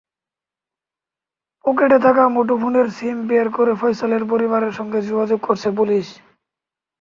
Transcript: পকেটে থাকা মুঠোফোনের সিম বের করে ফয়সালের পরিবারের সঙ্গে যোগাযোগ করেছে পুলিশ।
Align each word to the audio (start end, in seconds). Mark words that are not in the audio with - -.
পকেটে 1.65 1.97
থাকা 2.05 2.23
মুঠোফোনের 2.27 2.87
সিম 2.97 3.17
বের 3.27 3.47
করে 3.49 3.73
ফয়সালের 3.75 4.23
পরিবারের 4.25 4.73
সঙ্গে 4.73 4.99
যোগাযোগ 5.01 5.39
করেছে 5.47 5.69
পুলিশ। 5.77 6.07